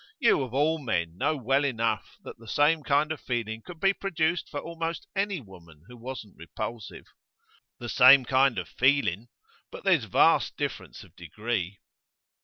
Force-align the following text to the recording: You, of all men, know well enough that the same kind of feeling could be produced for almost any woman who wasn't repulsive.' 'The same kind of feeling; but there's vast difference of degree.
You, 0.19 0.41
of 0.41 0.51
all 0.51 0.79
men, 0.79 1.15
know 1.15 1.37
well 1.37 1.63
enough 1.63 2.15
that 2.23 2.39
the 2.39 2.47
same 2.47 2.81
kind 2.81 3.11
of 3.11 3.21
feeling 3.21 3.61
could 3.61 3.79
be 3.79 3.93
produced 3.93 4.49
for 4.49 4.59
almost 4.59 5.05
any 5.15 5.39
woman 5.39 5.83
who 5.87 5.95
wasn't 5.95 6.35
repulsive.' 6.37 7.05
'The 7.77 7.87
same 7.89 8.25
kind 8.25 8.57
of 8.57 8.67
feeling; 8.67 9.27
but 9.69 9.83
there's 9.83 10.05
vast 10.05 10.57
difference 10.57 11.03
of 11.03 11.15
degree. 11.15 11.81